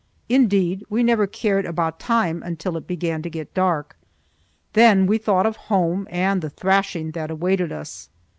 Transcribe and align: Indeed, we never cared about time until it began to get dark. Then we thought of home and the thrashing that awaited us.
Indeed, 0.29 0.83
we 0.89 1.03
never 1.03 1.27
cared 1.27 1.63
about 1.63 1.99
time 1.99 2.41
until 2.41 2.75
it 2.75 2.87
began 2.87 3.21
to 3.21 3.29
get 3.29 3.53
dark. 3.53 3.95
Then 4.73 5.05
we 5.05 5.19
thought 5.19 5.45
of 5.45 5.57
home 5.69 6.07
and 6.09 6.41
the 6.41 6.49
thrashing 6.49 7.11
that 7.11 7.29
awaited 7.29 7.71
us. 7.71 8.09